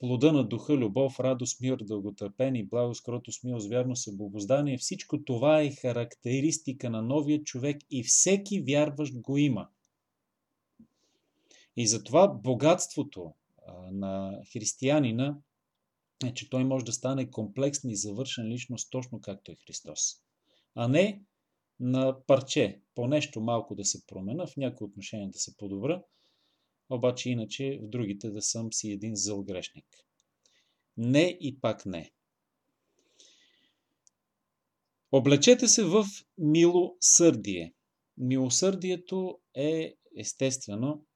плода 0.00 0.32
на 0.32 0.48
духа, 0.48 0.76
любов, 0.76 1.20
радост, 1.20 1.60
мир, 1.60 1.76
дълготърпение, 1.76 2.64
благост, 2.64 3.04
кротост, 3.04 3.44
милост, 3.44 3.68
вярност, 3.68 4.02
събобоздание. 4.02 4.78
Всичко 4.78 5.24
това 5.24 5.60
е 5.60 5.70
характеристика 5.70 6.90
на 6.90 7.02
новия 7.02 7.44
човек 7.44 7.82
и 7.90 8.02
всеки 8.02 8.60
вярващ 8.60 9.20
го 9.20 9.36
има. 9.36 9.68
И 11.76 11.86
затова 11.86 12.28
богатството 12.28 13.32
на 13.92 14.42
християнина 14.52 15.38
е, 16.26 16.34
че 16.34 16.50
той 16.50 16.64
може 16.64 16.84
да 16.84 16.92
стане 16.92 17.30
комплексна 17.30 17.92
и 17.92 17.96
завършен 17.96 18.48
личност, 18.48 18.90
точно 18.90 19.20
както 19.20 19.52
е 19.52 19.56
Христос 19.66 20.20
а 20.74 20.88
не 20.88 21.22
на 21.80 22.16
парче. 22.26 22.80
По 22.94 23.06
нещо 23.06 23.40
малко 23.40 23.74
да 23.74 23.84
се 23.84 24.06
промена, 24.06 24.46
в 24.46 24.56
някои 24.56 24.84
отношения 24.84 25.30
да 25.30 25.38
се 25.38 25.56
подобра, 25.56 26.02
обаче 26.90 27.30
иначе 27.30 27.78
в 27.82 27.88
другите 27.88 28.30
да 28.30 28.42
съм 28.42 28.72
си 28.72 28.90
един 28.90 29.16
зъл 29.16 29.42
грешник. 29.42 29.86
Не 30.96 31.38
и 31.40 31.60
пак 31.60 31.86
не. 31.86 32.12
Облечете 35.12 35.68
се 35.68 35.84
в 35.84 36.04
милосърдие. 36.38 37.74
Милосърдието 38.16 39.40
е 39.54 39.94
естествено 40.16 41.06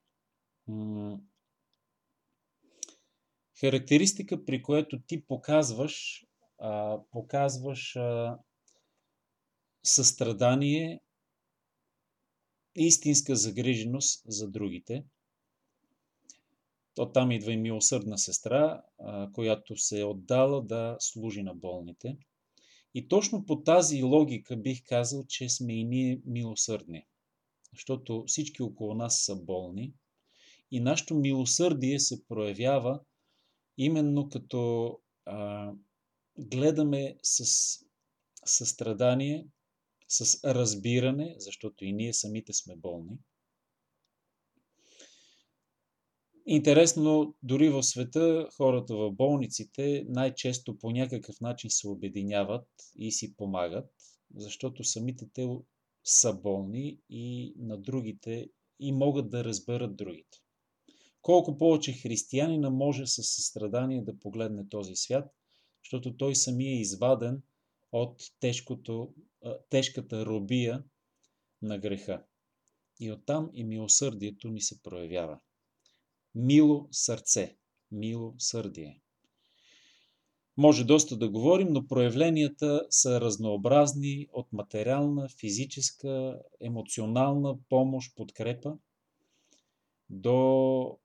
Характеристика, 3.61 4.45
при 4.45 4.63
което 4.63 5.03
ти 5.07 5.27
показваш, 5.27 6.25
а, 6.59 7.01
показваш 7.11 7.97
а, 7.97 8.39
състрадание, 9.85 11.01
истинска 12.75 13.37
загриженост 13.37 14.23
за 14.27 14.51
другите. 14.51 15.05
Оттам 16.99 17.31
идва 17.31 17.53
и 17.53 17.57
милосърдна 17.57 18.19
сестра, 18.19 18.83
която 19.33 19.77
се 19.77 20.01
е 20.01 20.05
отдала 20.05 20.63
да 20.63 20.97
служи 21.01 21.43
на 21.43 21.55
болните. 21.55 22.17
И 22.95 23.09
точно 23.09 23.47
по 23.47 23.63
тази 23.63 24.03
логика 24.03 24.57
бих 24.57 24.83
казал, 24.85 25.25
че 25.29 25.49
сме 25.49 25.75
и 25.81 25.85
ние 25.85 26.21
милосърдни. 26.27 27.07
Защото 27.73 28.25
всички 28.27 28.63
около 28.63 28.95
нас 28.95 29.25
са 29.25 29.37
болни 29.37 29.95
и 30.75 30.81
нашето 30.81 31.15
милосърдие 31.15 32.01
се 32.01 32.27
проявява 32.27 33.01
именно 33.79 34.29
като 34.29 34.91
а, 35.25 35.73
гледаме 36.39 37.17
с 37.23 37.45
състрадание, 38.45 39.47
с 40.09 40.45
разбиране, 40.45 41.35
защото 41.39 41.85
и 41.85 41.93
ние 41.93 42.13
самите 42.13 42.53
сме 42.53 42.77
болни. 42.77 43.19
Интересно, 46.47 47.35
дори 47.43 47.69
в 47.69 47.83
света 47.83 48.49
хората 48.57 48.97
в 48.97 49.13
болниците 49.13 50.05
най-често 50.09 50.79
по 50.79 50.91
някакъв 50.91 51.41
начин 51.41 51.71
се 51.71 51.89
обединяват 51.89 52.69
и 52.97 53.13
си 53.13 53.37
помагат, 53.37 53.91
защото 54.37 54.85
самите 54.85 55.27
те 55.33 55.49
са 56.05 56.35
болни 56.35 57.01
и 57.09 57.55
на 57.59 57.79
другите 57.79 58.49
и 58.81 58.93
могат 58.93 59.31
да 59.31 59.45
разберат 59.45 59.97
другите. 59.97 60.39
Колко 61.23 61.59
повече 61.59 61.93
християнина 61.93 62.71
може 62.71 63.07
със 63.07 63.35
състрадание 63.35 64.03
да 64.03 64.19
погледне 64.19 64.69
този 64.69 64.97
свят, 64.97 65.31
защото 65.85 66.17
той 66.17 66.35
самия 66.35 66.71
е 66.71 66.81
изваден 66.81 67.43
от 67.93 68.23
тежкото, 68.41 69.15
тежката 69.71 70.27
робия 70.27 70.85
на 71.63 71.79
греха. 71.79 72.25
И 73.01 73.13
оттам 73.13 73.51
и 73.55 73.65
милосърдието 73.65 74.49
ни 74.49 74.61
се 74.61 74.83
проявява. 74.83 75.41
Мило 76.35 76.89
сърце, 76.91 77.57
мило 77.93 78.35
сърдие. 78.39 79.01
Може 80.57 80.85
доста 80.85 81.17
да 81.17 81.31
говорим, 81.31 81.69
но 81.71 81.87
проявленията 81.87 82.87
са 82.91 83.21
разнообразни 83.21 84.27
от 84.33 84.53
материална, 84.53 85.29
физическа, 85.41 86.41
емоционална 86.61 87.59
помощ, 87.69 88.17
подкрепа 88.17 88.79
до 90.11 90.99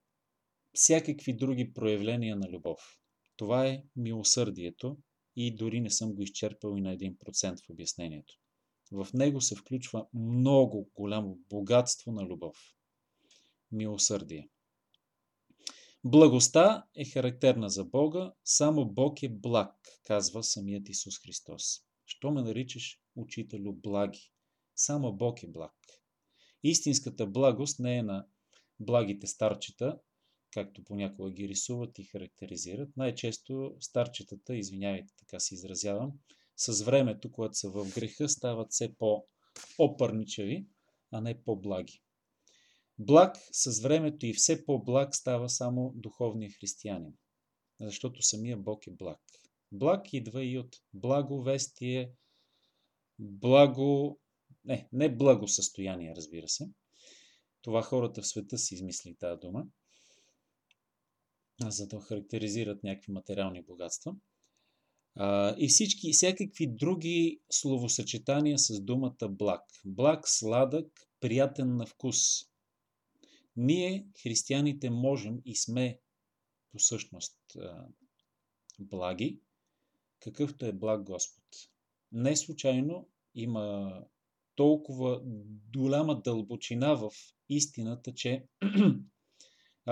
всякакви 0.73 1.33
други 1.33 1.73
проявления 1.73 2.35
на 2.35 2.49
любов. 2.49 2.99
Това 3.35 3.67
е 3.67 3.83
милосърдието 3.95 4.97
и 5.35 5.55
дори 5.55 5.81
не 5.81 5.89
съм 5.89 6.13
го 6.13 6.21
изчерпал 6.21 6.77
и 6.77 6.81
на 6.81 6.97
1% 6.97 7.65
в 7.65 7.69
обяснението. 7.69 8.33
В 8.91 9.07
него 9.13 9.41
се 9.41 9.55
включва 9.55 10.07
много 10.13 10.89
голямо 10.95 11.37
богатство 11.49 12.11
на 12.11 12.23
любов. 12.23 12.57
Милосърдие. 13.71 14.49
Благостта 16.03 16.87
е 16.95 17.05
характерна 17.05 17.69
за 17.69 17.85
Бога, 17.85 18.33
само 18.43 18.85
Бог 18.85 19.23
е 19.23 19.29
благ, 19.29 19.75
казва 20.03 20.43
самият 20.43 20.89
Исус 20.89 21.19
Христос. 21.19 21.63
Що 22.05 22.31
ме 22.31 22.41
наричаш 22.41 22.99
учителю 23.15 23.73
благи? 23.73 24.31
Само 24.75 25.13
Бог 25.13 25.43
е 25.43 25.47
благ. 25.47 25.73
Истинската 26.63 27.27
благост 27.27 27.79
не 27.79 27.97
е 27.97 28.03
на 28.03 28.27
благите 28.79 29.27
старчета, 29.27 29.99
както 30.53 30.83
понякога 30.83 31.31
ги 31.31 31.47
рисуват 31.47 31.99
и 31.99 32.03
характеризират. 32.03 32.89
Най-често 32.97 33.75
старчетата, 33.79 34.55
извинявайте, 34.55 35.13
така 35.17 35.39
се 35.39 35.55
изразявам, 35.55 36.11
с 36.57 36.83
времето, 36.83 37.31
когато 37.31 37.57
са 37.57 37.69
в 37.69 37.93
греха, 37.95 38.29
стават 38.29 38.71
все 38.71 38.95
по-опърничави, 38.95 40.67
а 41.11 41.21
не 41.21 41.43
по-благи. 41.43 42.01
Благ 42.99 43.37
с 43.51 43.81
времето 43.81 44.25
и 44.25 44.33
все 44.33 44.65
по-благ 44.65 45.15
става 45.15 45.49
само 45.49 45.93
духовния 45.95 46.51
християнин, 46.51 47.13
защото 47.81 48.21
самия 48.21 48.57
Бог 48.57 48.87
е 48.87 48.91
благ. 48.91 49.19
Благ 49.71 50.13
идва 50.13 50.45
и 50.45 50.57
от 50.57 50.75
благовестие, 50.93 52.11
благо... 53.19 54.19
Не, 54.65 54.89
не 54.93 55.15
благосъстояние, 55.15 56.13
разбира 56.15 56.47
се. 56.47 56.69
Това 57.61 57.81
хората 57.81 58.21
в 58.21 58.27
света 58.27 58.57
си 58.57 58.73
измисли 58.75 59.15
тази 59.15 59.39
дума 59.39 59.65
за 61.67 61.87
да 61.87 61.99
характеризират 61.99 62.83
някакви 62.83 63.11
материални 63.11 63.61
богатства. 63.61 64.15
И 65.57 65.67
всички, 65.69 66.13
всякакви 66.13 66.67
други 66.67 67.41
словосъчетания 67.51 68.59
с 68.59 68.81
думата 68.81 69.29
благ. 69.29 69.61
Благ, 69.85 70.27
сладък, 70.27 70.87
приятен 71.19 71.75
на 71.75 71.85
вкус. 71.85 72.17
Ние, 73.61 74.07
християните, 74.23 74.89
можем 74.89 75.41
и 75.45 75.55
сме 75.55 75.99
по 76.71 76.79
същност 76.79 77.57
благи, 78.79 79.39
какъвто 80.19 80.65
е 80.65 80.73
благ 80.73 81.03
Господ. 81.03 81.43
Не 82.11 82.35
случайно 82.35 83.09
има 83.35 83.93
толкова 84.55 85.21
голяма 85.77 86.21
дълбочина 86.21 86.93
в 86.93 87.11
истината, 87.49 88.13
че 88.13 88.47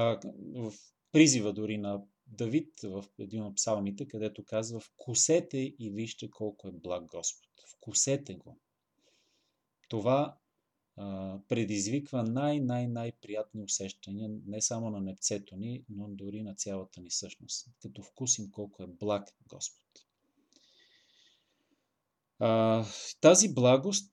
в 0.55 0.73
призива 1.11 1.53
дори 1.53 1.77
на 1.77 2.03
Давид 2.27 2.81
в 2.83 3.05
един 3.19 3.43
от 3.43 3.55
псалмите, 3.55 4.07
където 4.07 4.43
казва 4.43 4.79
Вкусете 4.79 5.57
и 5.79 5.91
вижте 5.91 6.29
колко 6.29 6.67
е 6.67 6.71
благ 6.71 7.05
Господ. 7.05 7.49
Вкусете 7.75 8.35
го. 8.35 8.59
Това 9.89 10.37
предизвиква 11.47 12.23
най-най-най-приятни 12.23 13.63
усещания 13.63 14.29
не 14.45 14.61
само 14.61 14.89
на 14.89 15.01
непцето 15.01 15.55
ни, 15.55 15.83
но 15.89 16.07
дори 16.07 16.41
на 16.41 16.55
цялата 16.55 17.01
ни 17.01 17.11
същност. 17.11 17.69
Като 17.81 18.03
вкусим 18.03 18.51
колко 18.51 18.83
е 18.83 18.87
благ 18.87 19.35
Господ. 19.49 19.83
А, 22.39 22.85
тази 23.21 23.53
благост, 23.53 24.11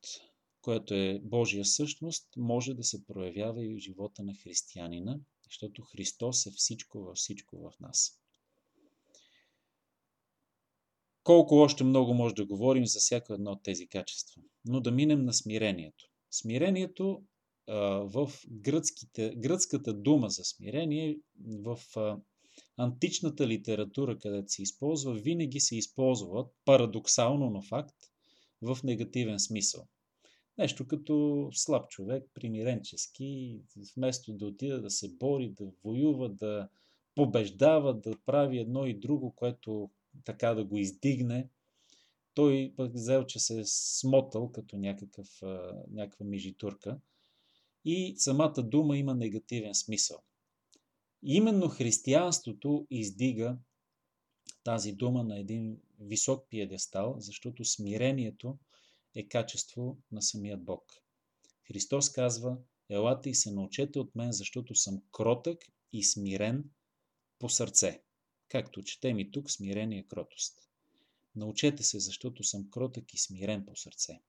която 0.62 0.94
е 0.94 1.20
Божия 1.24 1.64
същност, 1.64 2.28
може 2.36 2.74
да 2.74 2.84
се 2.84 3.04
проявява 3.04 3.64
и 3.64 3.74
в 3.74 3.78
живота 3.78 4.22
на 4.22 4.34
християнина– 4.34 5.20
защото 5.54 5.82
Христос 5.82 6.46
е 6.46 6.50
всичко 6.50 6.98
във 6.98 7.16
всичко 7.16 7.58
в 7.58 7.80
нас. 7.80 8.20
Колко 11.22 11.54
още 11.54 11.84
много 11.84 12.14
може 12.14 12.34
да 12.34 12.46
говорим 12.46 12.86
за 12.86 12.98
всяко 12.98 13.32
едно 13.32 13.50
от 13.50 13.62
тези 13.62 13.86
качества. 13.86 14.42
Но 14.64 14.80
да 14.80 14.90
минем 14.90 15.24
на 15.24 15.32
смирението. 15.34 16.10
Смирението 16.34 17.22
в 18.04 18.30
гръцките, 18.50 19.34
гръцката 19.36 19.94
дума 19.94 20.28
за 20.28 20.44
смирение, 20.44 21.18
в 21.46 21.78
античната 22.76 23.48
литература, 23.48 24.18
където 24.18 24.52
се 24.52 24.62
използва, 24.62 25.14
винаги 25.14 25.60
се 25.60 25.76
използва 25.76 26.46
парадоксално, 26.64 27.50
но 27.50 27.62
факт, 27.62 27.96
в 28.62 28.78
негативен 28.84 29.40
смисъл. 29.40 29.86
Нещо 30.58 30.86
като 30.86 31.48
слаб 31.52 31.88
човек, 31.88 32.24
примиренчески, 32.34 33.60
вместо 33.96 34.32
да 34.32 34.46
отида 34.46 34.80
да 34.80 34.90
се 34.90 35.08
бори, 35.08 35.48
да 35.48 35.70
воюва, 35.84 36.28
да 36.28 36.68
побеждава, 37.14 38.00
да 38.00 38.16
прави 38.26 38.58
едно 38.58 38.86
и 38.86 38.98
друго, 38.98 39.34
което 39.36 39.90
така 40.24 40.54
да 40.54 40.64
го 40.64 40.78
издигне, 40.78 41.48
той 42.34 42.74
пък 42.76 42.94
взел, 42.94 43.26
че 43.26 43.38
се 43.38 43.60
е 43.60 43.64
смотал 43.64 44.52
като 44.52 44.76
някакъв, 44.76 45.28
някаква 45.90 46.26
мижитурка. 46.26 47.00
И 47.84 48.14
самата 48.18 48.62
дума 48.62 48.96
има 48.96 49.14
негативен 49.14 49.74
смисъл. 49.74 50.18
Именно 51.22 51.68
християнството 51.68 52.86
издига 52.90 53.58
тази 54.64 54.92
дума 54.92 55.24
на 55.24 55.38
един 55.38 55.80
висок 56.00 56.48
пиедестал, 56.50 57.14
защото 57.18 57.64
смирението 57.64 58.58
е 59.14 59.28
качество 59.28 59.98
на 60.12 60.22
самият 60.22 60.64
Бог. 60.64 60.84
Христос 61.68 62.12
казва, 62.12 62.58
елате 62.88 63.30
и 63.30 63.34
се 63.34 63.50
научете 63.50 63.98
от 63.98 64.14
мен, 64.14 64.32
защото 64.32 64.74
съм 64.74 65.02
кротък 65.12 65.58
и 65.92 66.04
смирен 66.04 66.64
по 67.38 67.48
сърце. 67.48 68.02
Както 68.48 68.82
четем 68.82 69.18
и 69.18 69.30
тук, 69.30 69.50
смирение 69.50 69.98
е 69.98 70.06
кротост. 70.06 70.70
Научете 71.36 71.82
се, 71.82 71.98
защото 72.00 72.44
съм 72.44 72.70
кротък 72.70 73.14
и 73.14 73.18
смирен 73.18 73.66
по 73.66 73.76
сърце. 73.76 74.20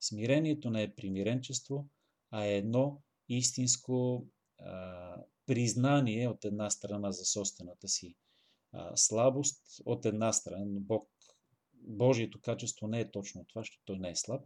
Смирението 0.00 0.70
не 0.70 0.82
е 0.82 0.94
примиренчество, 0.94 1.88
а 2.30 2.44
е 2.44 2.56
едно 2.56 3.02
истинско 3.28 4.26
а, 4.58 5.16
признание 5.46 6.28
от 6.28 6.44
една 6.44 6.70
страна 6.70 7.12
за 7.12 7.24
собствената 7.24 7.88
си 7.88 8.14
а, 8.72 8.96
слабост, 8.96 9.62
от 9.84 10.06
една 10.06 10.32
страна 10.32 10.80
Бог 10.80 11.08
Божието 11.74 12.40
качество 12.40 12.86
не 12.86 13.00
е 13.00 13.10
точно 13.10 13.44
това, 13.44 13.60
защото 13.60 13.82
той 13.84 13.98
не 13.98 14.10
е 14.10 14.16
слаб, 14.16 14.44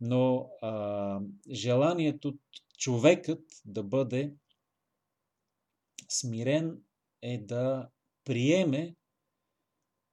но 0.00 0.50
а, 0.62 1.20
желанието 1.50 2.38
човекът 2.78 3.44
да 3.64 3.82
бъде 3.82 4.34
смирен 6.08 6.82
е 7.22 7.38
да 7.38 7.88
приеме 8.24 8.96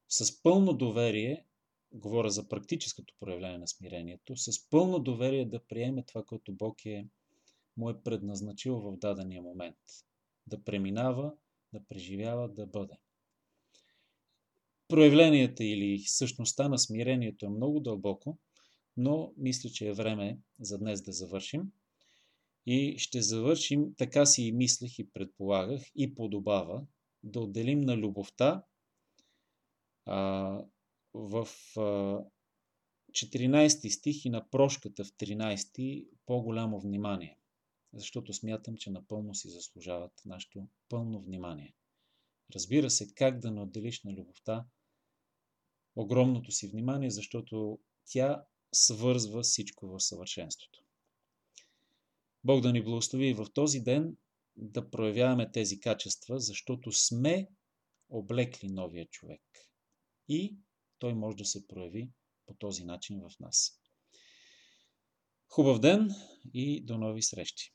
с 0.09 0.43
пълно 0.43 0.73
доверие, 0.73 1.45
говоря 1.91 2.29
за 2.29 2.47
практическото 2.47 3.13
проявление 3.19 3.57
на 3.57 3.67
смирението, 3.67 4.35
с 4.35 4.69
пълно 4.69 4.99
доверие 4.99 5.45
да 5.45 5.65
приеме 5.67 6.03
това, 6.03 6.23
което 6.23 6.53
Бог 6.53 6.85
е, 6.85 7.07
му 7.77 7.89
е 7.89 8.03
предназначил 8.03 8.79
в 8.79 8.97
дадения 8.97 9.41
момент. 9.41 9.77
Да 10.47 10.63
преминава, 10.63 11.33
да 11.73 11.79
преживява, 11.89 12.49
да 12.49 12.67
бъде. 12.67 12.97
Проявленията 14.87 15.63
или 15.63 15.99
същността 15.99 16.69
на 16.69 16.79
смирението 16.79 17.45
е 17.45 17.49
много 17.49 17.79
дълбоко, 17.79 18.37
но 18.97 19.33
мисля, 19.37 19.69
че 19.69 19.87
е 19.87 19.93
време 19.93 20.39
за 20.59 20.77
днес 20.77 21.01
да 21.01 21.11
завършим. 21.11 21.71
И 22.65 22.95
ще 22.97 23.21
завършим, 23.21 23.93
така 23.97 24.25
си 24.25 24.43
и 24.43 24.51
мислех 24.51 24.99
и 24.99 25.09
предполагах, 25.09 25.81
и 25.95 26.15
подобава, 26.15 26.85
да 27.23 27.39
отделим 27.39 27.81
на 27.81 27.97
любовта 27.97 28.63
в 31.13 31.47
а, 31.77 32.23
14 33.11 33.89
стих 33.89 34.25
и 34.25 34.29
на 34.29 34.49
прошката 34.49 35.03
в 35.03 35.07
13 35.07 36.07
по-голямо 36.25 36.79
внимание. 36.79 37.39
Защото 37.93 38.33
смятам, 38.33 38.77
че 38.77 38.91
напълно 38.91 39.35
си 39.35 39.49
заслужават 39.49 40.21
нашето 40.25 40.67
пълно 40.89 41.21
внимание. 41.21 41.75
Разбира 42.55 42.89
се, 42.89 43.13
как 43.13 43.39
да 43.39 43.51
не 43.51 43.61
отделиш 43.61 44.03
на 44.03 44.13
любовта 44.13 44.65
огромното 45.95 46.51
си 46.51 46.67
внимание, 46.67 47.09
защото 47.09 47.79
тя 48.05 48.45
свързва 48.73 49.41
всичко 49.41 49.87
в 49.87 49.99
съвършенството. 49.99 50.83
Бог 52.43 52.61
да 52.61 52.73
ни 52.73 52.83
благослови 52.83 53.33
в 53.33 53.47
този 53.53 53.79
ден 53.79 54.17
да 54.55 54.89
проявяваме 54.89 55.51
тези 55.51 55.79
качества, 55.79 56.39
защото 56.39 56.91
сме 56.91 57.47
облекли 58.09 58.69
новия 58.69 59.05
човек. 59.05 59.41
И 60.29 60.57
той 60.99 61.13
може 61.13 61.37
да 61.37 61.45
се 61.45 61.67
прояви 61.67 62.11
по 62.45 62.53
този 62.53 62.83
начин 62.83 63.21
в 63.21 63.39
нас. 63.39 63.81
Хубав 65.47 65.79
ден 65.79 66.09
и 66.53 66.85
до 66.85 66.97
нови 66.97 67.21
срещи! 67.21 67.73